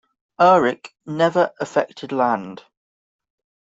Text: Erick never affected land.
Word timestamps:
Erick 0.41 0.95
never 1.05 1.51
affected 1.59 2.11
land. 2.11 2.63